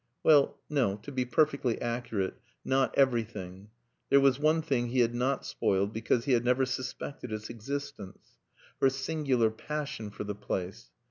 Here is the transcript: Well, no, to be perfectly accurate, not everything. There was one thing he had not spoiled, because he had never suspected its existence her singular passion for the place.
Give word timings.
Well, 0.23 0.57
no, 0.67 0.95
to 0.95 1.11
be 1.11 1.25
perfectly 1.25 1.79
accurate, 1.79 2.33
not 2.65 2.97
everything. 2.97 3.69
There 4.09 4.19
was 4.19 4.39
one 4.39 4.63
thing 4.63 4.87
he 4.87 5.01
had 5.01 5.13
not 5.13 5.45
spoiled, 5.45 5.93
because 5.93 6.25
he 6.25 6.31
had 6.33 6.43
never 6.43 6.65
suspected 6.65 7.31
its 7.31 7.51
existence 7.51 8.31
her 8.81 8.89
singular 8.89 9.51
passion 9.51 10.09
for 10.09 10.23
the 10.23 10.33
place. 10.33 10.89